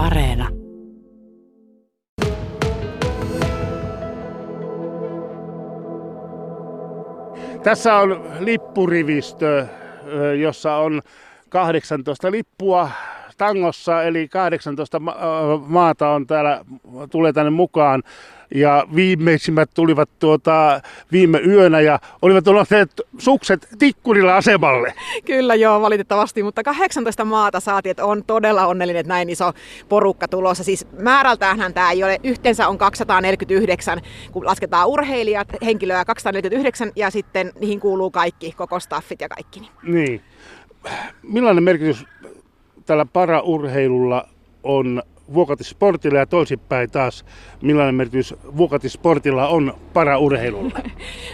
Areena. 0.00 0.48
Tässä 7.62 7.94
on 7.94 8.24
lippurivistö, 8.38 9.66
jossa 10.40 10.76
on 10.76 11.02
18 11.48 12.30
lippua 12.30 12.90
tangossa, 13.40 14.02
eli 14.02 14.28
18 14.28 15.00
maata 15.66 16.08
on 16.08 16.26
täällä, 16.26 16.64
tulee 17.10 17.32
tänne 17.32 17.50
mukaan. 17.50 18.02
Ja 18.54 18.86
viimeisimmät 18.94 19.70
tulivat 19.74 20.10
tuota, 20.18 20.80
viime 21.12 21.38
yönä 21.38 21.80
ja 21.80 21.98
olivat 22.22 22.46
unohtaneet 22.46 23.00
sukset 23.18 23.68
tikkurilla 23.78 24.36
asemalle. 24.36 24.94
Kyllä 25.24 25.54
joo, 25.54 25.80
valitettavasti, 25.80 26.42
mutta 26.42 26.62
18 26.62 27.24
maata 27.24 27.60
saatiin, 27.60 27.90
että 27.90 28.04
on 28.04 28.24
todella 28.24 28.66
onnellinen, 28.66 29.00
että 29.00 29.12
näin 29.12 29.30
iso 29.30 29.52
porukka 29.88 30.28
tulossa. 30.28 30.64
Siis 30.64 30.86
määrältään 30.98 31.74
tämä 31.74 31.90
ei 31.90 32.04
ole, 32.04 32.20
yhteensä 32.24 32.68
on 32.68 32.78
249, 32.78 34.00
kun 34.32 34.46
lasketaan 34.46 34.88
urheilijat, 34.88 35.48
henkilöä 35.64 36.04
249 36.04 36.92
ja 36.96 37.10
sitten 37.10 37.52
niihin 37.60 37.80
kuuluu 37.80 38.10
kaikki, 38.10 38.52
koko 38.56 38.80
staffit 38.80 39.20
ja 39.20 39.28
kaikki. 39.28 39.70
Niin. 39.82 40.20
Millainen 41.22 41.64
merkitys 41.64 42.06
tällä 42.90 43.06
paraurheilulla 43.12 44.28
on 44.62 45.02
Vuokatisportilla 45.34 46.18
ja 46.18 46.26
toisinpäin 46.26 46.90
taas, 46.90 47.24
millainen 47.62 47.94
merkitys 47.94 48.34
Vuokatisportilla 48.56 49.48
on 49.48 49.74
paraurheilulla? 49.92 50.80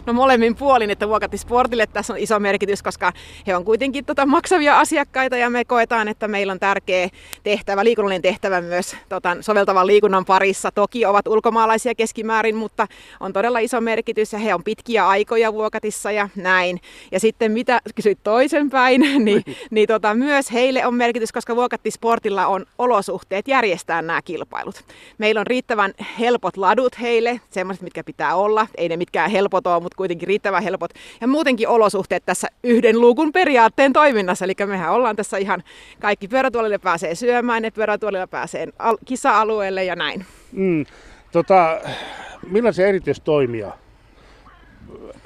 No 0.06 0.12
molemmin 0.12 0.56
puolin, 0.56 0.90
että 0.90 1.08
Vuokatisportille 1.08 1.86
tässä 1.86 2.12
on 2.12 2.18
iso 2.18 2.38
merkitys, 2.38 2.82
koska 2.82 3.12
he 3.46 3.56
on 3.56 3.64
kuitenkin 3.64 4.04
tota 4.04 4.26
maksavia 4.26 4.78
asiakkaita 4.78 5.36
ja 5.36 5.50
me 5.50 5.64
koetaan, 5.64 6.08
että 6.08 6.28
meillä 6.28 6.52
on 6.52 6.60
tärkeä 6.60 7.08
tehtävä, 7.42 7.84
liikunnallinen 7.84 8.22
tehtävä 8.22 8.60
myös 8.60 8.96
tota, 9.08 9.36
soveltavan 9.40 9.86
liikunnan 9.86 10.24
parissa. 10.24 10.70
Toki 10.70 11.06
ovat 11.06 11.26
ulkomaalaisia 11.26 11.94
keskimäärin, 11.94 12.56
mutta 12.56 12.86
on 13.20 13.32
todella 13.32 13.58
iso 13.58 13.80
merkitys 13.80 14.32
ja 14.32 14.38
he 14.38 14.54
on 14.54 14.64
pitkiä 14.64 15.08
aikoja 15.08 15.52
Vuokatissa 15.52 16.10
ja 16.12 16.28
näin. 16.36 16.80
Ja 17.12 17.20
sitten 17.20 17.52
mitä 17.52 17.80
kysyit 17.94 18.18
toisenpäin, 18.22 19.00
niin, 19.24 19.42
niin 19.70 19.88
tota, 19.88 20.14
myös 20.14 20.52
heille 20.52 20.86
on 20.86 20.94
merkitys, 20.94 21.32
koska 21.32 21.56
Vuokatisportilla 21.56 22.46
on 22.46 22.66
olosuhteet 22.78 23.48
järjestää 23.48 23.85
järjestää 23.88 24.02
nämä 24.02 24.22
kilpailut. 24.22 24.84
Meillä 25.18 25.40
on 25.40 25.46
riittävän 25.46 25.92
helpot 26.18 26.56
ladut 26.56 27.00
heille, 27.00 27.40
semmoiset, 27.50 27.82
mitkä 27.82 28.04
pitää 28.04 28.34
olla. 28.34 28.66
Ei 28.76 28.88
ne 28.88 28.96
mitkään 28.96 29.30
helpot 29.30 29.66
ole, 29.66 29.82
mutta 29.82 29.96
kuitenkin 29.96 30.28
riittävän 30.28 30.62
helpot. 30.62 30.90
Ja 31.20 31.26
muutenkin 31.26 31.68
olosuhteet 31.68 32.22
tässä 32.26 32.48
yhden 32.64 33.00
luukun 33.00 33.32
periaatteen 33.32 33.92
toiminnassa. 33.92 34.44
Eli 34.44 34.54
mehän 34.66 34.92
ollaan 34.92 35.16
tässä 35.16 35.36
ihan 35.36 35.62
kaikki 36.00 36.28
pyörätuolille 36.28 36.78
pääsee 36.78 37.14
syömään, 37.14 37.62
ne 37.62 37.70
pyörätuolilla 37.70 38.26
pääsee 38.26 38.66
kisa-alueelle 39.04 39.84
ja 39.84 39.96
näin. 39.96 40.24
Mm, 40.52 40.86
tota, 41.32 41.80
millaisia 42.50 42.86
erityistoimia 42.86 43.72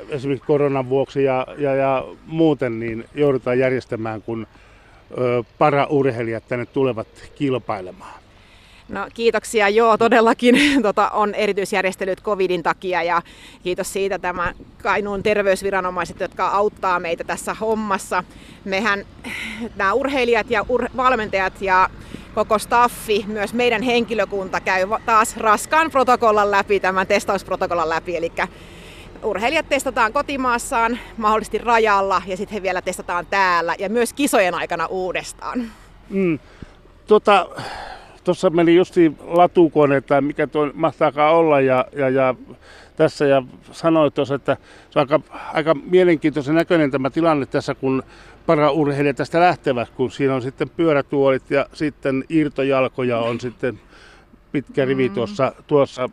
esimerkiksi 0.08 0.47
koronan 0.47 0.89
vuoksi 0.89 1.24
ja, 1.24 1.47
ja, 1.58 1.74
ja 1.74 2.05
muuten 2.27 2.80
niin 2.80 3.05
joudutaan 3.14 3.58
järjestämään, 3.58 4.22
kun 4.22 4.47
paraurheilijat 5.58 6.48
tänne 6.48 6.67
tulevat 6.67 7.08
kilpailemaan? 7.34 8.19
No 8.91 9.06
kiitoksia, 9.14 9.69
joo 9.69 9.98
todellakin 9.98 10.55
tota, 10.83 11.08
on 11.10 11.34
erityisjärjestelyt 11.34 12.22
covidin 12.22 12.62
takia 12.62 13.02
ja 13.02 13.22
kiitos 13.62 13.92
siitä 13.92 14.19
tämä 14.19 14.55
Kainuun 14.83 15.22
terveysviranomaiset, 15.22 16.20
jotka 16.20 16.48
auttaa 16.48 17.00
meitä 17.00 17.24
tässä 17.24 17.55
hommassa. 17.55 18.24
Mehän 18.64 19.06
nämä 19.77 19.92
urheilijat 19.92 20.50
ja 20.50 20.64
ur- 20.72 20.91
valmentajat 20.96 21.62
ja 21.62 21.91
koko 22.34 22.58
staffi, 22.58 23.24
myös 23.28 23.55
meidän 23.55 23.83
henkilökunta 23.83 24.61
käy 24.61 24.86
taas 25.06 25.36
raskaan 25.36 25.91
protokollan 25.91 26.50
läpi, 26.50 26.80
tämän 26.80 27.06
testausprotokollan 27.06 27.88
läpi, 27.88 28.16
eli 28.16 28.33
urheilijat 29.22 29.68
testataan 29.68 30.12
kotimaassaan, 30.12 30.98
mahdollisesti 31.17 31.58
rajalla 31.58 32.22
ja 32.27 32.36
sitten 32.36 32.55
he 32.55 32.62
vielä 32.62 32.83
testataan 32.83 33.27
täällä 33.27 33.74
ja 33.78 33.89
myös 33.89 34.12
kisojen 34.12 34.55
aikana 34.55 34.86
uudestaan. 34.86 35.72
Mm. 36.11 36.39
Tota, 37.07 37.48
tuossa 38.30 38.51
meni 38.51 38.77
justi 38.77 39.13
latukone 39.20 40.01
tai 40.01 40.20
mikä 40.20 40.46
tuo 40.46 40.70
mahtaakaan 40.74 41.35
olla 41.35 41.61
ja, 41.61 41.85
ja, 41.96 42.08
ja 42.08 42.35
tässä 42.96 43.27
ja 43.27 43.42
sanoit 43.73 44.14
tuossa, 44.14 44.35
että 44.35 44.57
se 44.91 44.98
on 44.98 45.07
aika, 45.11 45.20
aika 45.52 45.74
mielenkiintoisen 45.74 46.55
näköinen 46.55 46.90
tämä 46.90 47.11
tilanne 47.11 47.46
tässä, 47.46 47.74
kun 47.74 48.02
paraurheilijat 48.46 49.17
tästä 49.17 49.40
lähtevät, 49.40 49.90
kun 49.90 50.11
siinä 50.11 50.35
on 50.35 50.42
sitten 50.42 50.69
pyörätuolit 50.69 51.51
ja 51.51 51.67
sitten 51.73 52.24
irtojalkoja 52.29 53.19
on 53.19 53.40
sitten 53.40 53.80
pitkä 54.52 54.85
rivi 54.85 55.08
mm. 55.08 55.14
tuossa, 55.14 55.52
tuossa 55.67 56.08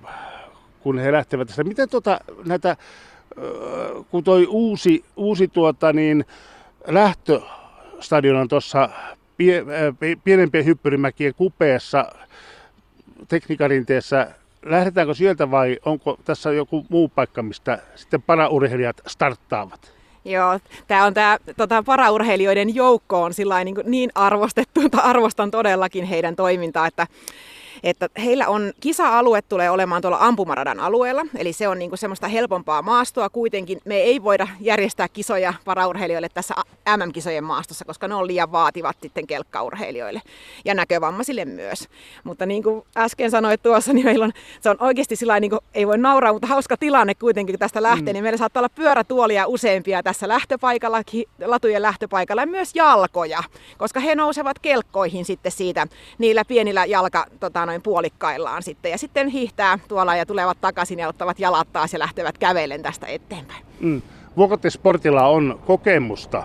kun 0.79 0.99
he 0.99 1.11
lähtevät 1.11 1.47
tästä. 1.47 1.63
Miten 1.63 1.89
tuota, 1.89 2.19
näitä, 2.45 2.77
kun 4.11 4.23
toi 4.23 4.47
uusi, 4.49 5.05
uusi 5.15 5.47
tuota, 5.47 5.93
niin 5.93 6.25
lähtöstadion 6.87 8.37
on 8.37 8.47
tuossa 8.47 8.89
pie, 9.37 9.65
pienempien 10.23 10.65
hyppyrimäkien 10.65 11.33
kupeessa 11.35 12.11
teknikarinteessä, 13.27 14.27
lähdetäänkö 14.65 15.13
sieltä 15.13 15.51
vai 15.51 15.77
onko 15.85 16.19
tässä 16.25 16.51
joku 16.51 16.85
muu 16.89 17.09
paikka, 17.09 17.43
mistä 17.43 17.79
sitten 17.95 18.21
paraurheilijat 18.21 19.01
starttaavat? 19.07 19.97
Joo, 20.25 20.59
tämä 20.87 21.05
on 21.05 21.13
tämä 21.13 21.37
tota, 21.57 21.83
paraurheilijoiden 21.83 22.75
joukko 22.75 23.23
on 23.23 23.31
niin, 23.63 23.75
niin 23.83 24.09
arvostettu, 24.15 24.81
arvostan 24.97 25.51
todellakin 25.51 26.03
heidän 26.05 26.35
toimintaa, 26.35 26.87
että 26.87 27.07
että 27.89 28.09
heillä 28.23 28.47
on 28.47 28.73
kisa-alue 28.79 29.41
tulee 29.41 29.69
olemaan 29.69 30.01
tuolla 30.01 30.17
ampumaradan 30.21 30.79
alueella, 30.79 31.25
eli 31.35 31.53
se 31.53 31.67
on 31.67 31.79
niinku 31.79 31.97
semmoista 31.97 32.27
helpompaa 32.27 32.81
maastoa 32.81 33.29
kuitenkin. 33.29 33.79
Me 33.85 33.95
ei 33.95 34.23
voida 34.23 34.47
järjestää 34.59 35.07
kisoja 35.07 35.53
paraurheilijoille 35.65 36.29
tässä 36.29 36.55
MM-kisojen 36.97 37.43
maastossa, 37.43 37.85
koska 37.85 38.07
ne 38.07 38.15
on 38.15 38.27
liian 38.27 38.51
vaativat 38.51 38.97
sitten 39.01 39.27
kelkkaurheilijoille 39.27 40.21
ja 40.65 40.73
näkövammaisille 40.73 41.45
myös. 41.45 41.87
Mutta 42.23 42.45
niin 42.45 42.63
kuin 42.63 42.85
äsken 42.97 43.31
sanoit 43.31 43.63
tuossa, 43.63 43.93
niin 43.93 44.05
meillä 44.05 44.25
on, 44.25 44.31
se 44.61 44.69
on 44.69 44.77
oikeasti 44.79 45.15
sillä 45.15 45.39
niin 45.39 45.49
kuin, 45.49 45.59
ei 45.73 45.87
voi 45.87 45.97
nauraa, 45.97 46.33
mutta 46.33 46.47
hauska 46.47 46.77
tilanne 46.77 47.15
kuitenkin, 47.15 47.53
kun 47.53 47.59
tästä 47.59 47.83
lähtee, 47.83 48.13
mm. 48.13 48.15
niin 48.15 48.23
meillä 48.23 48.37
saattaa 48.37 48.61
olla 48.61 48.69
pyörätuolia 48.69 49.47
useampia 49.47 50.03
tässä 50.03 50.27
lähtöpaikalla, 50.27 51.01
latujen 51.45 51.81
lähtöpaikalla 51.81 52.41
ja 52.41 52.47
myös 52.47 52.71
jalkoja, 52.75 53.43
koska 53.77 53.99
he 53.99 54.15
nousevat 54.15 54.59
kelkkoihin 54.59 55.25
sitten 55.25 55.51
siitä 55.51 55.87
niillä 56.17 56.45
pienillä 56.45 56.85
jalka, 56.85 57.25
tota, 57.39 57.65
noin 57.65 57.76
puolikkaillaan 57.81 58.63
sitten. 58.63 58.91
Ja 58.91 58.97
sitten 58.97 59.27
hiihtää 59.27 59.79
tuolla 59.87 60.15
ja 60.15 60.25
tulevat 60.25 60.57
takaisin 60.61 60.99
ja 60.99 61.07
ottavat 61.07 61.39
jalat 61.39 61.67
taas 61.73 61.93
ja 61.93 61.99
lähtevät 61.99 62.37
kävellen 62.37 62.81
tästä 62.81 63.07
eteenpäin. 63.07 63.65
Mm. 63.79 64.01
Vuokattisportilla 64.37 65.27
on 65.27 65.59
kokemusta 65.65 66.43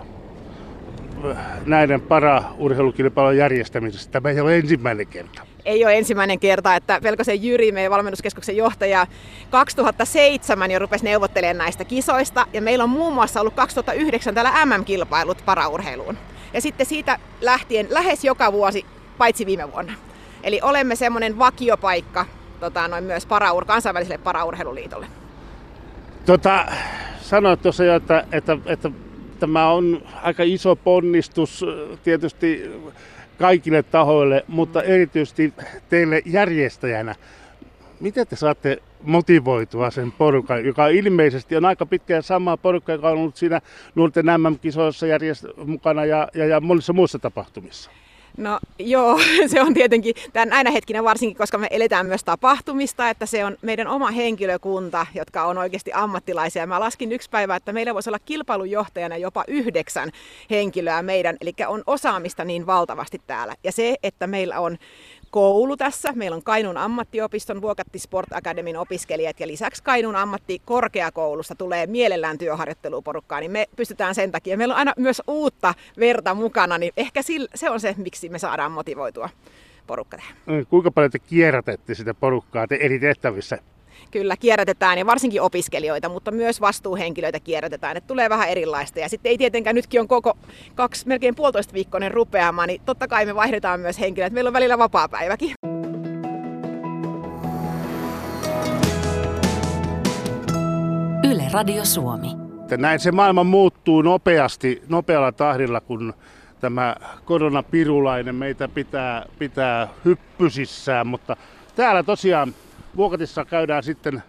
näiden 1.65 2.01
para-urheilukilpailun 2.01 3.37
järjestämisestä. 3.37 4.11
Tämä 4.11 4.29
ei 4.29 4.39
ole 4.39 4.57
ensimmäinen 4.57 5.07
kerta. 5.07 5.41
Ei 5.65 5.85
ole 5.85 5.97
ensimmäinen 5.97 6.39
kerta, 6.39 6.75
että 6.75 6.99
Pelkosen 7.03 7.43
Jyri, 7.43 7.71
meidän 7.71 7.91
valmennuskeskuksen 7.91 8.57
johtaja, 8.57 9.07
2007 9.49 10.71
jo 10.71 10.79
rupesi 10.79 11.05
neuvottelemaan 11.05 11.57
näistä 11.57 11.85
kisoista. 11.85 12.47
Ja 12.53 12.61
meillä 12.61 12.83
on 12.83 12.89
muun 12.89 13.13
muassa 13.13 13.41
ollut 13.41 13.53
2009 13.53 14.35
täällä 14.35 14.65
MM-kilpailut 14.65 15.37
paraurheiluun. 15.45 16.17
Ja 16.53 16.61
sitten 16.61 16.85
siitä 16.85 17.19
lähtien 17.41 17.87
lähes 17.89 18.23
joka 18.23 18.53
vuosi, 18.53 18.85
paitsi 19.17 19.45
viime 19.45 19.71
vuonna. 19.71 19.93
Eli 20.43 20.59
olemme 20.63 20.95
semmoinen 20.95 21.39
vakiopaikka 21.39 22.25
tota, 22.59 22.87
noin 22.87 23.03
myös 23.03 23.25
paraur, 23.25 23.65
kansainväliselle 23.65 24.17
paraurheiluliitolle. 24.17 25.07
Tota, 26.25 26.65
sanoit 27.21 27.61
tuossa 27.61 27.83
jo, 27.83 27.95
että, 27.95 28.25
että, 28.31 28.57
että 28.65 28.91
tämä 29.39 29.67
on 29.69 30.01
aika 30.21 30.43
iso 30.43 30.75
ponnistus 30.75 31.65
tietysti 32.03 32.71
kaikille 33.37 33.83
tahoille, 33.83 34.45
mutta 34.47 34.83
erityisesti 34.83 35.53
teille 35.89 36.21
järjestäjänä. 36.25 37.15
Miten 37.99 38.27
te 38.27 38.35
saatte 38.35 38.81
motivoitua 39.01 39.91
sen 39.91 40.11
porukan, 40.11 40.65
joka 40.65 40.87
ilmeisesti 40.87 41.55
on 41.55 41.65
aika 41.65 41.85
pitkään 41.85 42.23
sama 42.23 42.57
porukka, 42.57 42.91
joka 42.91 43.09
on 43.09 43.17
ollut 43.17 43.35
siinä 43.35 43.61
nuorten 43.95 44.25
MM-kisoissa 44.25 45.05
järjest- 45.05 45.65
mukana 45.65 46.05
ja, 46.05 46.27
ja, 46.33 46.45
ja 46.45 46.61
monissa 46.61 46.93
muissa 46.93 47.19
tapahtumissa? 47.19 47.91
No 48.37 48.59
joo, 48.79 49.19
se 49.51 49.61
on 49.61 49.73
tietenkin 49.73 50.15
tämän 50.33 50.49
näinä 50.49 50.71
hetkinä 50.71 51.03
varsinkin, 51.03 51.37
koska 51.37 51.57
me 51.57 51.67
eletään 51.71 52.05
myös 52.05 52.23
tapahtumista, 52.23 53.09
että 53.09 53.25
se 53.25 53.45
on 53.45 53.57
meidän 53.61 53.87
oma 53.87 54.11
henkilökunta, 54.11 55.05
jotka 55.15 55.43
on 55.43 55.57
oikeasti 55.57 55.91
ammattilaisia. 55.93 56.67
Mä 56.67 56.79
laskin 56.79 57.11
yksi 57.11 57.29
päivä, 57.29 57.55
että 57.55 57.73
meillä 57.73 57.93
voisi 57.93 58.09
olla 58.09 58.19
kilpailujohtajana 58.19 59.17
jopa 59.17 59.43
yhdeksän 59.47 60.11
henkilöä 60.49 61.01
meidän, 61.01 61.37
eli 61.41 61.53
on 61.67 61.83
osaamista 61.87 62.45
niin 62.45 62.65
valtavasti 62.65 63.21
täällä. 63.27 63.55
Ja 63.63 63.71
se, 63.71 63.95
että 64.03 64.27
meillä 64.27 64.59
on 64.59 64.77
koulu 65.33 65.77
tässä. 65.77 66.11
Meillä 66.15 66.35
on 66.35 66.43
Kainuun 66.43 66.77
ammattiopiston 66.77 67.61
Vuokatti 67.61 67.99
Sport 67.99 68.33
Academyn 68.33 68.77
opiskelijat 68.77 69.39
ja 69.39 69.47
lisäksi 69.47 69.83
Kainuun 69.83 70.15
ammattikorkeakoulusta 70.15 71.55
tulee 71.55 71.87
mielellään 71.87 72.37
työharjoitteluporukkaa, 72.37 73.39
niin 73.39 73.51
me 73.51 73.69
pystytään 73.75 74.15
sen 74.15 74.31
takia. 74.31 74.57
Meillä 74.57 74.73
on 74.73 74.77
aina 74.77 74.93
myös 74.97 75.21
uutta 75.27 75.73
verta 75.99 76.33
mukana, 76.33 76.77
niin 76.77 76.93
ehkä 76.97 77.21
se 77.55 77.69
on 77.69 77.79
se, 77.79 77.95
miksi 77.97 78.29
me 78.29 78.39
saadaan 78.39 78.71
motivoitua 78.71 79.29
porukka. 79.87 80.17
Niin, 80.45 80.65
kuinka 80.65 80.91
paljon 80.91 81.11
te 81.11 81.19
kierrätette 81.19 81.95
sitä 81.95 82.13
porukkaa 82.13 82.67
te 82.67 82.77
eri 82.81 82.99
tehtävissä? 82.99 83.57
Kyllä 84.11 84.37
kierrätetään 84.37 84.97
ja 84.97 85.05
varsinkin 85.05 85.41
opiskelijoita, 85.41 86.09
mutta 86.09 86.31
myös 86.31 86.61
vastuuhenkilöitä 86.61 87.39
kierrätetään. 87.39 87.97
Että 87.97 88.07
tulee 88.07 88.29
vähän 88.29 88.49
erilaista. 88.49 88.99
Ja 88.99 89.09
sitten 89.09 89.29
ei 89.29 89.37
tietenkään, 89.37 89.75
nytkin 89.75 90.01
on 90.01 90.07
koko 90.07 90.33
kaksi, 90.75 91.07
melkein 91.07 91.35
puolitoista 91.35 91.73
viikkoinen 91.73 92.11
rupeama, 92.11 92.65
niin 92.65 92.81
totta 92.85 93.07
kai 93.07 93.25
me 93.25 93.35
vaihdetaan 93.35 93.79
myös 93.79 93.99
henkilöitä. 93.99 94.33
Meillä 94.33 94.47
on 94.47 94.53
välillä 94.53 94.77
vapaa 94.77 95.09
päiväkin. 95.09 95.53
Yle 101.31 101.43
Radio 101.51 101.85
Suomi. 101.85 102.27
Näin 102.77 102.99
se 102.99 103.11
maailma 103.11 103.43
muuttuu 103.43 104.01
nopeasti, 104.01 104.83
nopealla 104.89 105.31
tahdilla, 105.31 105.81
kun 105.81 106.13
tämä 106.61 106.95
koronapirulainen 107.25 108.35
meitä 108.35 108.67
pitää, 108.67 109.25
pitää 109.39 109.87
hyppysissään, 110.05 111.07
mutta 111.07 111.37
täällä 111.75 112.03
tosiaan 112.03 112.53
Vuokatissa 112.95 113.45
käydään 113.45 113.83
sitten, 113.83 114.23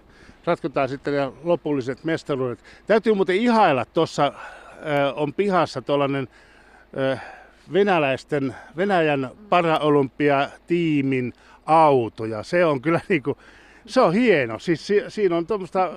ratkotaan 0.44 0.88
sitten 0.88 1.32
lopulliset 1.44 2.04
mestaruudet. 2.04 2.58
Täytyy 2.86 3.14
muuten 3.14 3.36
ihailla, 3.36 3.84
tuossa 3.84 4.32
on 5.14 5.34
pihassa 5.34 5.82
tuollainen 5.82 6.28
venäläisten, 7.72 8.54
Venäjän 8.76 9.30
paraolympiatiimin 9.48 11.32
auto 11.66 12.24
ja 12.24 12.42
se 12.42 12.64
on 12.64 12.80
kyllä 12.82 13.00
niinku, 13.08 13.38
se 13.86 14.00
on 14.00 14.14
hieno. 14.14 14.58
Siis 14.58 14.86
si, 14.86 15.02
siinä 15.08 15.36
on 15.36 15.46
tuommoista, 15.46 15.92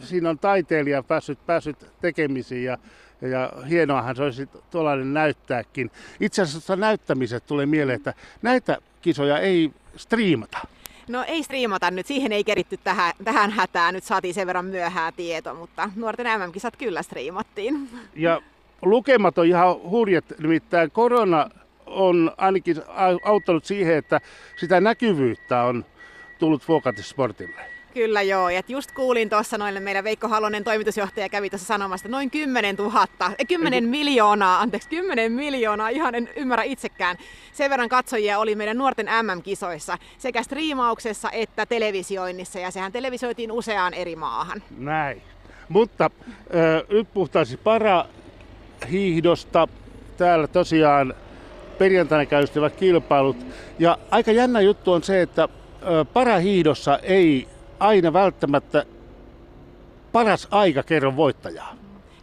siinä 0.00 0.30
on 0.30 0.38
taiteilija 0.38 1.02
päässyt, 1.02 1.46
päässyt 1.46 1.86
tekemisiin 2.00 2.64
ja, 2.64 2.78
ja 3.20 3.52
hienoahan 3.68 4.16
se 4.16 4.22
olisi 4.22 4.48
tuollainen 4.70 5.14
näyttääkin. 5.14 5.90
Itse 6.20 6.42
asiassa 6.42 6.76
näyttämiset 6.76 7.46
tulee 7.46 7.66
mieleen, 7.66 7.96
että 7.96 8.14
näitä 8.42 8.78
kisoja 9.02 9.38
ei 9.38 9.70
striimata. 9.96 10.58
No 11.08 11.24
ei 11.26 11.42
striimata 11.42 11.90
nyt, 11.90 12.06
siihen 12.06 12.32
ei 12.32 12.44
keritty 12.44 12.76
tähän, 12.84 13.12
tähän 13.24 13.50
hätään, 13.50 13.94
nyt 13.94 14.04
saatiin 14.04 14.34
sen 14.34 14.46
verran 14.46 14.64
myöhää 14.64 15.12
tieto, 15.12 15.54
mutta 15.54 15.90
nuorten 15.96 16.40
MM-kisat 16.40 16.76
kyllä 16.76 17.02
striimattiin. 17.02 17.88
Ja 18.14 18.42
lukemat 18.82 19.38
on 19.38 19.46
ihan 19.46 19.82
hurjat, 19.82 20.24
nimittäin 20.38 20.90
korona 20.90 21.50
on 21.86 22.32
ainakin 22.36 22.76
auttanut 23.24 23.64
siihen, 23.64 23.96
että 23.96 24.20
sitä 24.56 24.80
näkyvyyttä 24.80 25.62
on 25.62 25.84
tullut 26.38 26.62
Sportille. 27.02 27.75
Kyllä 27.96 28.22
joo, 28.22 28.50
ja 28.50 28.62
just 28.68 28.92
kuulin 28.92 29.30
tuossa 29.30 29.58
noille 29.58 29.80
meidän 29.80 30.04
Veikko 30.04 30.28
Halonen 30.28 30.64
toimitusjohtaja 30.64 31.28
kävi 31.28 31.50
tuossa 31.50 31.66
sanomasta 31.66 32.08
noin 32.08 32.30
10 32.30 32.76
000, 32.76 33.06
10 33.48 33.84
miljoonaa, 33.84 34.60
anteeksi 34.60 34.88
10 34.88 35.32
miljoonaa, 35.32 35.88
ihan 35.88 36.14
en 36.14 36.28
ymmärrä 36.36 36.62
itsekään. 36.62 37.16
Sen 37.52 37.70
verran 37.70 37.88
katsojia 37.88 38.38
oli 38.38 38.54
meidän 38.54 38.78
nuorten 38.78 39.06
MM-kisoissa 39.22 39.98
sekä 40.18 40.42
striimauksessa 40.42 41.30
että 41.30 41.66
televisioinnissa 41.66 42.58
ja 42.58 42.70
sehän 42.70 42.92
televisoitiin 42.92 43.52
useaan 43.52 43.94
eri 43.94 44.16
maahan. 44.16 44.62
Näin. 44.78 45.22
Mutta 45.68 46.04
äh, 46.04 46.10
nyt 46.88 47.08
puhtaisi 47.14 47.56
parahiihdosta. 47.56 49.68
Täällä 50.16 50.46
tosiaan 50.46 51.14
perjantaina 51.78 52.26
käystyvät 52.26 52.76
kilpailut. 52.76 53.36
Ja 53.78 53.98
aika 54.10 54.32
jännä 54.32 54.60
juttu 54.60 54.92
on 54.92 55.02
se, 55.02 55.22
että 55.22 55.48
parahiihdossa 56.12 56.98
ei 56.98 57.55
aina 57.80 58.12
välttämättä 58.12 58.86
paras 60.12 60.48
aika 60.50 60.82
kerro 60.82 61.16
voittajaa. 61.16 61.74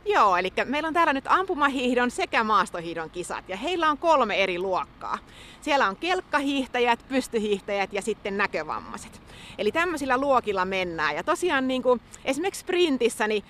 Joo, 0.05 0.37
eli 0.37 0.53
meillä 0.65 0.87
on 0.87 0.93
täällä 0.93 1.13
nyt 1.13 1.25
ampumahiihdon 1.27 2.11
sekä 2.11 2.43
maastohiihdon 2.43 3.09
kisat 3.09 3.49
ja 3.49 3.57
heillä 3.57 3.89
on 3.89 3.97
kolme 3.97 4.43
eri 4.43 4.59
luokkaa. 4.59 5.17
Siellä 5.61 5.87
on 5.87 5.95
kelkkahiihtäjät, 5.95 6.99
pystyhiihtäjät 7.09 7.93
ja 7.93 8.01
sitten 8.01 8.37
näkövammaiset. 8.37 9.21
Eli 9.57 9.71
tämmöisillä 9.71 10.17
luokilla 10.17 10.65
mennään. 10.65 11.15
Ja 11.15 11.23
tosiaan 11.23 11.67
niin 11.67 11.83
kuin 11.83 12.01
esimerkiksi 12.25 12.61
sprintissä 12.61 13.27
niin 13.27 13.43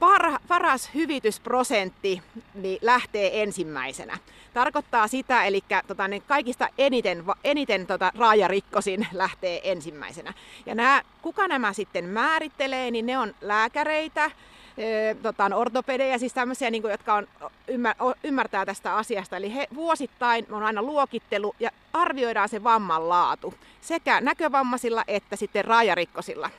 par, 0.00 0.38
paras 0.48 0.90
hyvitysprosentti 0.94 2.22
niin 2.54 2.78
lähtee 2.82 3.42
ensimmäisenä. 3.42 4.18
Tarkoittaa 4.54 5.08
sitä, 5.08 5.44
eli 5.44 5.60
tota, 5.86 6.08
ne 6.08 6.20
kaikista 6.20 6.68
eniten, 6.78 7.24
eniten 7.44 7.86
tota, 7.86 8.12
raajarikkosin 8.18 9.06
lähtee 9.12 9.70
ensimmäisenä. 9.70 10.32
Ja 10.66 10.74
nämä, 10.74 11.02
kuka 11.22 11.48
nämä 11.48 11.72
sitten 11.72 12.04
määrittelee, 12.04 12.90
niin 12.90 13.06
ne 13.06 13.18
on 13.18 13.34
lääkäreitä, 13.40 14.30
tota, 15.22 15.50
ortopedejä, 15.54 16.18
siis 16.18 16.32
tämmöisiä, 16.32 16.70
niin 16.70 16.82
kuin, 16.82 16.92
jotka 16.92 17.14
on, 17.14 17.28
ymmär, 17.68 17.94
ymmärtää 18.24 18.66
tästä 18.66 18.96
asiasta. 18.96 19.36
Eli 19.36 19.54
he 19.54 19.68
vuosittain 19.74 20.46
on 20.50 20.62
aina 20.62 20.82
luokittelu 20.82 21.54
ja 21.60 21.70
arvioidaan 21.92 22.48
se 22.48 22.64
vamman 22.64 23.08
laatu 23.08 23.54
sekä 23.80 24.20
näkövammaisilla 24.20 25.04
että 25.08 25.36
sitten 25.36 25.64
raajarikkosilla. 25.64 26.50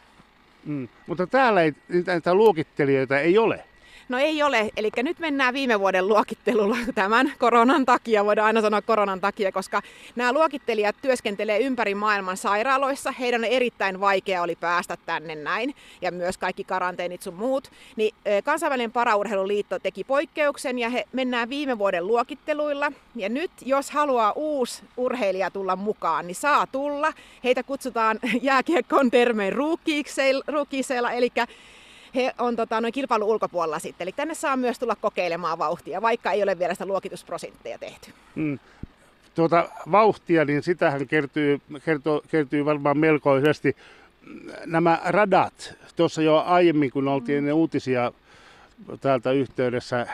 Mm. 0.66 0.88
Mutta 1.08 1.28
täällä 1.28 1.62
ei, 1.62 1.74
näitä 2.08 2.34
luokittelijoita 2.34 3.20
ei 3.20 3.38
ole. 3.38 3.64
No 4.10 4.18
ei 4.18 4.44
ole, 4.44 4.70
eli 4.78 4.90
nyt 4.98 5.20
mennään 5.20 5.54
viime 5.54 5.80
vuoden 5.80 6.08
luokittelulla 6.08 6.78
tämän 6.96 7.34
koronan 7.40 7.86
takia, 7.86 8.26
voidaan 8.26 8.46
aina 8.46 8.62
sanoa 8.62 8.82
koronan 8.82 9.22
takia, 9.22 9.52
koska 9.52 9.82
nämä 10.16 10.34
luokittelijat 10.34 10.96
työskentelee 11.02 11.60
ympäri 11.60 11.96
maailman 11.96 12.38
sairaaloissa, 12.38 13.12
heidän 13.12 13.42
on 13.42 13.46
erittäin 13.46 14.00
vaikea 14.00 14.42
oli 14.42 14.56
päästä 14.56 14.98
tänne 15.06 15.36
näin, 15.36 15.76
ja 16.02 16.12
myös 16.12 16.38
kaikki 16.38 16.64
karanteenit 16.64 17.22
sun 17.22 17.34
muut, 17.34 17.72
niin 17.96 18.16
kansainvälinen 18.44 18.92
paraurheiluliitto 18.92 19.80
teki 19.80 20.04
poikkeuksen, 20.04 20.80
ja 20.80 20.90
he 20.90 21.06
mennään 21.14 21.50
viime 21.50 21.78
vuoden 21.78 22.08
luokitteluilla, 22.08 22.92
ja 23.16 23.30
nyt 23.30 23.52
jos 23.66 23.92
haluaa 23.92 24.32
uusi 24.36 24.84
urheilija 24.98 25.52
tulla 25.52 25.76
mukaan, 25.76 26.28
niin 26.28 26.36
saa 26.36 26.68
tulla. 26.68 27.14
Heitä 27.44 27.64
kutsutaan 27.64 28.20
jääkiekkoon 28.42 29.12
termeen 29.12 29.54
ruukiiseilla, 30.48 31.12
eli 31.12 31.32
he 32.16 32.34
on 32.38 32.56
tota, 32.56 32.82
noin 32.82 32.94
kilpailun 32.94 33.28
ulkopuolella 33.28 33.80
sitten. 33.80 34.06
Eli 34.06 34.12
tänne 34.12 34.34
saa 34.34 34.58
myös 34.58 34.80
tulla 34.80 34.96
kokeilemaan 34.96 35.60
vauhtia, 35.60 36.02
vaikka 36.02 36.32
ei 36.32 36.44
ole 36.44 36.60
vielä 36.60 36.74
sitä 36.74 36.86
luokitusprosentteja 36.86 37.80
tehty. 37.80 38.14
Mm. 38.36 38.60
Tuota 39.36 39.70
vauhtia, 39.92 40.46
niin 40.46 40.64
sitähän 40.64 41.08
kertyy, 41.08 41.62
kertoo, 41.86 42.22
kertyy 42.28 42.66
varmaan 42.66 42.98
melkoisesti. 42.98 43.76
Nämä 44.66 45.02
radat, 45.06 45.74
tuossa 45.96 46.22
jo 46.22 46.38
aiemmin 46.38 46.92
kun 46.92 47.08
oltiin 47.08 47.44
mm. 47.44 47.52
uutisia 47.52 48.12
täältä 49.02 49.32
yhteydessä 49.32 50.08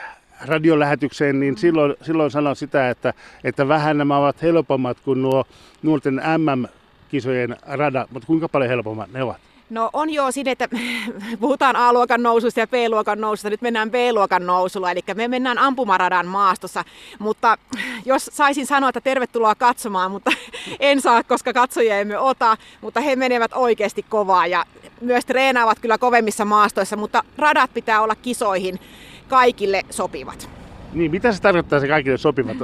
radiolähetykseen, 0.44 1.40
niin 1.40 1.54
mm. 1.54 1.58
silloin, 1.58 1.94
silloin 2.02 2.30
sanoin 2.30 2.56
sitä, 2.56 2.90
että, 2.90 3.14
että 3.44 3.68
vähän 3.68 3.98
nämä 3.98 4.16
ovat 4.18 4.42
helpommat 4.42 5.00
kuin 5.00 5.22
nuo 5.22 5.44
nuorten 5.82 6.22
MM-kisojen 6.38 7.56
radat, 7.66 8.10
mutta 8.10 8.26
kuinka 8.26 8.48
paljon 8.48 8.70
helpommat 8.70 9.12
ne 9.12 9.22
ovat? 9.22 9.55
No 9.70 9.90
on 9.92 10.10
jo 10.10 10.32
siinä, 10.32 10.50
että 10.52 10.68
puhutaan 11.40 11.76
A-luokan 11.76 12.22
noususta 12.22 12.60
ja 12.60 12.66
B-luokan 12.66 13.20
noususta, 13.20 13.50
nyt 13.50 13.62
mennään 13.62 13.90
B-luokan 13.90 14.46
nousulla, 14.46 14.90
eli 14.90 15.00
me 15.14 15.28
mennään 15.28 15.58
ampumaradan 15.58 16.26
maastossa, 16.26 16.84
mutta 17.18 17.58
jos 18.04 18.30
saisin 18.32 18.66
sanoa, 18.66 18.88
että 18.88 19.00
tervetuloa 19.00 19.54
katsomaan, 19.54 20.10
mutta 20.10 20.30
en 20.80 21.00
saa, 21.00 21.22
koska 21.22 21.52
katsojia 21.52 21.98
emme 21.98 22.18
ota, 22.18 22.56
mutta 22.80 23.00
he 23.00 23.16
menevät 23.16 23.50
oikeasti 23.54 24.02
kovaa 24.08 24.46
ja 24.46 24.64
myös 25.00 25.24
treenaavat 25.24 25.78
kyllä 25.78 25.98
kovemmissa 25.98 26.44
maastoissa, 26.44 26.96
mutta 26.96 27.24
radat 27.38 27.70
pitää 27.74 28.00
olla 28.00 28.14
kisoihin 28.14 28.80
kaikille 29.28 29.82
sopivat. 29.90 30.50
Niin, 30.92 31.10
mitä 31.10 31.32
se 31.32 31.42
tarkoittaa 31.42 31.80
se 31.80 31.88
kaikille 31.88 32.18
sopivat? 32.18 32.56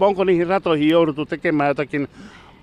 Onko 0.00 0.24
niihin 0.24 0.46
ratoihin 0.46 0.88
jouduttu 0.88 1.26
tekemään 1.26 1.68
jotakin 1.68 2.08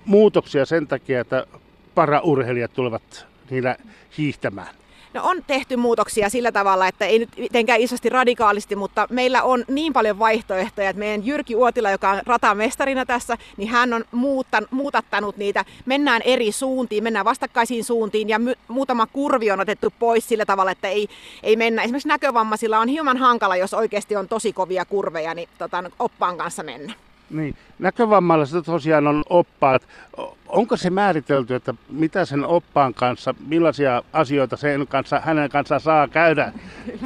muutoksia 0.04 0.66
sen 0.66 0.86
takia, 0.86 1.20
että 1.20 1.46
paraurheilijat 1.94 2.72
tulevat 2.72 3.31
niillä 3.50 3.76
hiihtämään? 4.18 4.74
No 5.14 5.20
on 5.24 5.44
tehty 5.46 5.76
muutoksia 5.76 6.28
sillä 6.28 6.52
tavalla, 6.52 6.88
että 6.88 7.06
ei 7.06 7.18
nyt 7.18 7.28
mitenkään 7.38 7.80
isosti 7.80 8.08
radikaalisti, 8.08 8.76
mutta 8.76 9.06
meillä 9.10 9.42
on 9.42 9.64
niin 9.68 9.92
paljon 9.92 10.18
vaihtoehtoja, 10.18 10.88
että 10.88 11.00
meidän 11.00 11.26
Jyrki 11.26 11.56
Uotila, 11.56 11.90
joka 11.90 12.10
on 12.10 12.20
ratamestarina 12.26 13.06
tässä, 13.06 13.36
niin 13.56 13.68
hän 13.68 13.92
on 13.92 14.04
muuttan, 14.12 14.66
muutattanut 14.70 15.36
niitä. 15.36 15.64
Mennään 15.86 16.22
eri 16.24 16.52
suuntiin, 16.52 17.02
mennään 17.02 17.24
vastakkaisiin 17.24 17.84
suuntiin 17.84 18.28
ja 18.28 18.38
my, 18.38 18.54
muutama 18.68 19.06
kurvi 19.06 19.50
on 19.50 19.60
otettu 19.60 19.92
pois 19.98 20.28
sillä 20.28 20.46
tavalla, 20.46 20.70
että 20.70 20.88
ei, 20.88 21.08
ei 21.42 21.56
mennä. 21.56 21.82
Esimerkiksi 21.82 22.08
näkövammaisilla 22.08 22.78
on 22.78 22.88
hieman 22.88 23.16
hankala, 23.16 23.56
jos 23.56 23.74
oikeasti 23.74 24.16
on 24.16 24.28
tosi 24.28 24.52
kovia 24.52 24.84
kurveja, 24.84 25.34
niin 25.34 25.48
tota, 25.58 25.84
oppaan 25.98 26.36
kanssa 26.36 26.62
mennä. 26.62 26.92
Niin, 27.30 27.56
näkövammaiset 27.78 28.64
tosiaan 28.64 29.06
on 29.06 29.22
oppaat. 29.30 29.82
Onko 30.52 30.76
se 30.76 30.90
määritelty, 30.90 31.54
että 31.54 31.74
mitä 31.90 32.24
sen 32.24 32.44
oppaan 32.44 32.94
kanssa, 32.94 33.34
millaisia 33.46 34.02
asioita 34.12 34.56
sen 34.56 34.86
kanssa, 34.86 35.20
hänen 35.20 35.50
kanssaan 35.50 35.80
saa 35.80 36.08
käydä 36.08 36.52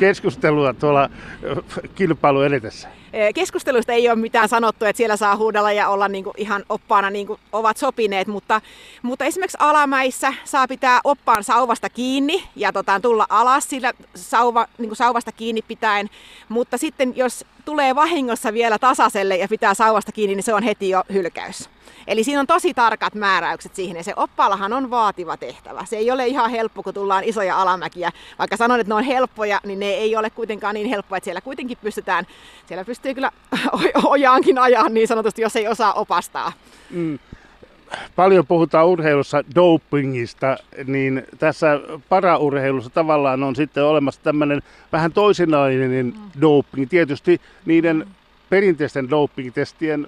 keskustelua 0.00 0.74
tuolla 0.74 1.10
kilpailu 1.94 2.42
edetessä? 2.42 2.88
Keskusteluista 3.34 3.92
ei 3.92 4.08
ole 4.08 4.16
mitään 4.16 4.48
sanottu, 4.48 4.84
että 4.84 4.96
siellä 4.96 5.16
saa 5.16 5.36
huudella 5.36 5.72
ja 5.72 5.88
olla 5.88 6.08
niin 6.08 6.24
kuin 6.24 6.34
ihan 6.36 6.64
oppaana 6.68 7.10
niin 7.10 7.26
kuin 7.26 7.40
ovat 7.52 7.76
sopineet, 7.76 8.28
mutta, 8.28 8.60
mutta 9.02 9.24
esimerkiksi 9.24 9.58
alamäissä 9.60 10.34
saa 10.44 10.68
pitää 10.68 11.00
oppaan 11.04 11.44
sauvasta 11.44 11.90
kiinni 11.90 12.44
ja 12.56 12.72
tota, 12.72 13.00
tulla 13.00 13.26
alas 13.28 13.68
sillä 13.68 13.92
sauva, 14.14 14.66
niin 14.78 14.88
kuin 14.88 14.96
sauvasta 14.96 15.32
kiinni 15.32 15.62
pitäen, 15.62 16.10
mutta 16.48 16.78
sitten 16.78 17.16
jos 17.16 17.44
tulee 17.64 17.94
vahingossa 17.94 18.52
vielä 18.52 18.78
tasaiselle 18.78 19.36
ja 19.36 19.48
pitää 19.48 19.74
sauvasta 19.74 20.12
kiinni, 20.12 20.34
niin 20.34 20.44
se 20.44 20.54
on 20.54 20.62
heti 20.62 20.88
jo 20.88 21.02
hylkäys. 21.12 21.75
Eli 22.06 22.24
siinä 22.24 22.40
on 22.40 22.46
tosi 22.46 22.74
tarkat 22.74 23.14
määräykset 23.14 23.74
siihen 23.74 23.96
ja 23.96 24.04
se 24.04 24.12
oppaallahan 24.16 24.72
on 24.72 24.90
vaativa 24.90 25.36
tehtävä. 25.36 25.84
Se 25.84 25.96
ei 25.96 26.10
ole 26.10 26.26
ihan 26.26 26.50
helppo, 26.50 26.82
kun 26.82 26.94
tullaan 26.94 27.24
isoja 27.24 27.62
alamäkiä. 27.62 28.12
Vaikka 28.38 28.56
sanon, 28.56 28.80
että 28.80 28.90
ne 28.90 28.94
on 28.94 29.04
helppoja, 29.04 29.60
niin 29.64 29.80
ne 29.80 29.86
ei 29.86 30.16
ole 30.16 30.30
kuitenkaan 30.30 30.74
niin 30.74 30.88
helppoja, 30.88 31.16
että 31.16 31.24
siellä 31.24 31.40
kuitenkin 31.40 31.78
pystytään, 31.82 32.26
siellä 32.66 32.84
pystyy 32.84 33.14
kyllä 33.14 33.30
ojaankin 34.04 34.58
ajaa 34.58 34.88
niin 34.88 35.08
sanotusti, 35.08 35.42
jos 35.42 35.56
ei 35.56 35.68
osaa 35.68 35.92
opastaa. 35.92 36.52
Mm 36.90 37.18
paljon 38.16 38.46
puhutaan 38.46 38.86
urheilussa 38.86 39.44
dopingista, 39.54 40.56
niin 40.84 41.24
tässä 41.38 41.80
paraurheilussa 42.08 42.90
tavallaan 42.90 43.42
on 43.42 43.56
sitten 43.56 43.84
olemassa 43.84 44.20
tämmöinen 44.24 44.62
vähän 44.92 45.12
toisenlainen 45.12 46.04
mm. 46.06 46.40
doping, 46.40 46.90
tietysti 46.90 47.40
niiden 47.66 48.06
perinteisten 48.50 49.10
doping-testien 49.10 50.06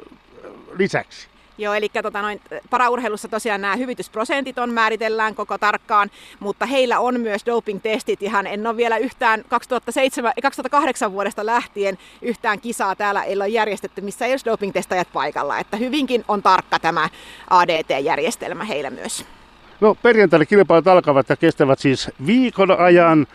lisäksi. 0.79 1.29
Joo, 1.59 1.75
eli 1.75 1.89
tota 2.03 2.23
noin, 2.23 2.41
paraurheilussa 2.71 3.29
tosiaan 3.29 3.61
nämä 3.61 3.77
hyvitysprosentit 3.77 4.59
on 4.59 4.71
määritellään 4.71 5.35
koko 5.35 5.59
tarkkaan, 5.59 6.11
mutta 6.41 6.67
heillä 6.67 7.01
on 7.01 7.21
myös 7.21 7.47
doping-testit. 7.47 8.23
Ihan 8.23 8.47
en 8.47 8.67
ole 8.67 8.77
vielä 8.77 8.99
yhtään 8.99 9.45
2007, 9.49 10.33
2008 10.43 11.13
vuodesta 11.13 11.47
lähtien 11.47 11.99
yhtään 12.23 12.61
kisaa 12.61 12.97
täällä 12.97 13.23
ei 13.23 13.37
ole 13.37 13.49
järjestetty, 13.49 14.01
missä 14.01 14.27
ei 14.27 14.33
olisi 14.33 14.45
doping-testajat 14.45 15.09
paikalla. 15.13 15.59
Että 15.59 15.77
hyvinkin 15.77 16.25
on 16.29 16.43
tarkka 16.43 16.79
tämä 16.79 17.09
ADT-järjestelmä 17.51 18.65
heillä 18.65 18.91
myös. 18.91 19.25
No 19.81 19.95
perjantaina 19.95 20.47
kilpailut 20.47 20.87
alkavat 20.87 21.29
ja 21.29 21.37
kestävät 21.37 21.79
siis 21.79 22.11
viikon 22.27 22.81
ajan 22.81 23.27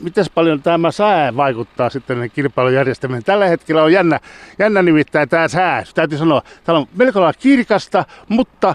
miten 0.00 0.24
paljon 0.34 0.62
tämä 0.62 0.90
sää 0.90 1.36
vaikuttaa 1.36 1.90
sitten 1.90 2.30
kilpailujärjestelmään? 2.34 3.22
Tällä 3.24 3.46
hetkellä 3.46 3.82
on 3.82 3.92
jännä, 3.92 4.20
jännä 4.58 4.82
nimittäin 4.82 5.28
tämä 5.28 5.48
sää. 5.48 5.82
Täytyy 5.94 6.18
sanoa, 6.18 6.42
täällä 6.64 6.78
on 6.78 6.86
melko 6.96 7.20
lailla 7.20 7.38
kirkasta, 7.38 8.04
mutta 8.28 8.74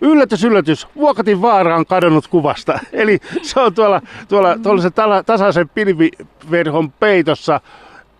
yllätys, 0.00 0.44
yllätys, 0.44 0.86
Vuokatin 0.96 1.42
vaara 1.42 1.76
on 1.76 1.86
kadonnut 1.86 2.26
kuvasta. 2.26 2.78
Eli 2.92 3.18
se 3.42 3.60
on 3.60 3.74
tuolla, 3.74 4.02
tuolla, 4.28 4.58
tuolla 4.58 4.82
se 4.82 4.90
tasaisen 5.26 5.68
pilviverhon 5.68 6.92
peitossa, 6.92 7.60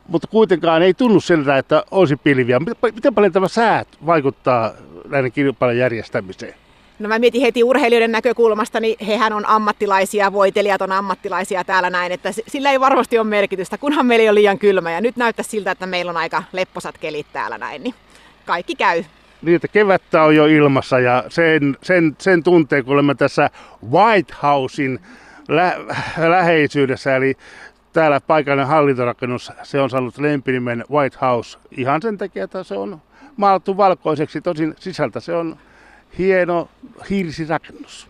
mutta 0.09 0.29
kuitenkaan 0.29 0.83
ei 0.83 0.95
tunnu 0.95 1.21
siltä, 1.21 1.59
että 1.59 1.85
olisi 1.91 2.17
pilviä. 2.17 2.61
Miten 2.95 3.15
paljon 3.15 3.33
tämä 3.33 3.49
sää 3.49 3.85
vaikuttaa 4.07 4.73
näiden 5.09 5.33
kilpailun 5.33 5.79
järjestämiseen? 5.79 6.55
No 7.01 7.09
mä 7.09 7.19
mietin 7.19 7.41
heti 7.41 7.65
urheilijoiden 7.65 8.13
näkökulmasta, 8.13 8.81
niin 8.81 9.07
hehän 9.07 9.33
on 9.33 9.47
ammattilaisia, 9.47 10.33
voitelijat 10.33 10.83
on 10.83 10.93
ammattilaisia 10.93 11.65
täällä 11.65 11.91
näin, 11.91 12.13
että 12.13 12.33
sillä 12.49 12.71
ei 12.71 12.81
varmasti 12.81 13.19
ole 13.19 13.27
merkitystä, 13.27 13.79
kunhan 13.79 14.07
meillä 14.07 14.23
ei 14.23 14.29
ole 14.29 14.35
liian 14.35 14.59
kylmä. 14.59 14.93
Ja 14.93 15.01
nyt 15.01 15.17
näyttää 15.17 15.43
siltä, 15.43 15.71
että 15.71 15.87
meillä 15.87 16.11
on 16.11 16.17
aika 16.17 16.43
lepposat 16.53 16.99
kelit 16.99 17.27
täällä 17.33 17.59
näin, 17.59 17.83
niin 17.83 17.95
kaikki 18.47 18.75
käy. 18.75 19.05
Niin, 19.43 19.57
että 19.57 19.69
kevättä 19.69 20.23
on 20.23 20.37
jo 20.37 20.47
ilmassa 20.47 20.99
ja 20.99 21.25
sen, 21.29 21.77
sen, 21.83 22.17
sen 22.19 22.43
tuntee, 22.43 22.83
kun 22.83 22.93
olemme 22.93 23.15
tässä 23.15 23.51
White 23.91 24.35
Housein 24.43 24.99
lä- 25.49 25.77
läheisyydessä, 26.29 27.17
eli 27.17 27.35
täällä 27.93 28.21
paikallinen 28.21 28.67
hallintorakennus, 28.67 29.53
se 29.63 29.81
on 29.81 29.91
saanut 29.91 30.19
lempinimen 30.19 30.85
White 30.91 31.19
House 31.21 31.59
ihan 31.71 32.03
sen 32.03 32.19
takia, 32.19 32.45
että 32.45 32.63
se 32.63 32.75
on 32.75 33.03
maalattu 33.37 33.77
valkoiseksi, 33.77 34.41
tosin 34.41 34.75
sisältä 34.79 35.21
se 35.21 35.35
on 35.35 35.57
hieno 36.19 36.69
hirsirakennus. 37.09 38.07